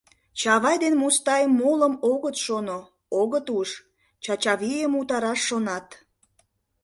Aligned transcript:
Чавай 0.39 0.77
ден 0.83 0.93
Мустай 1.01 1.43
молым 1.59 1.93
огыт 2.11 2.35
шоно, 2.45 2.77
огыт 3.21 3.47
уж, 3.59 3.69
Чачавийым 4.23 4.93
утараш 4.99 5.39
шонат. 5.47 5.87